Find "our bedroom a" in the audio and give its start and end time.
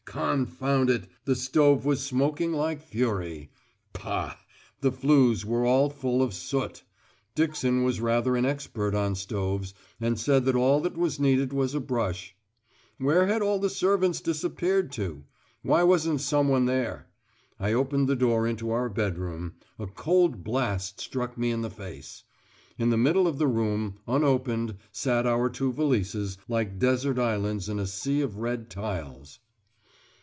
18.71-19.87